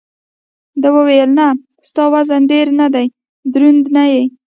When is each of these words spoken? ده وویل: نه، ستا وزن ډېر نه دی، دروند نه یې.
ده 0.81 0.89
وویل: 0.95 1.29
نه، 1.39 1.47
ستا 1.89 2.03
وزن 2.13 2.41
ډېر 2.51 2.67
نه 2.79 2.87
دی، 2.93 3.05
دروند 3.53 3.83
نه 3.95 4.03
یې. 4.11 4.23